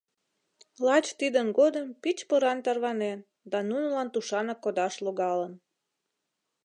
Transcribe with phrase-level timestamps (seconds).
[0.85, 3.19] Лач тидын годым пич поран тарванен
[3.51, 5.53] да нунылан тушанак кодаш логалын.